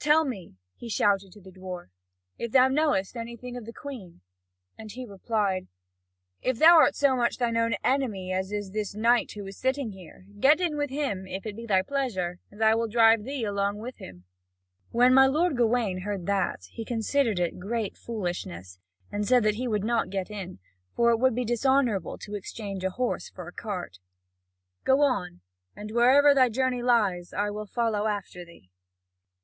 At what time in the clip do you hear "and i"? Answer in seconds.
12.50-12.74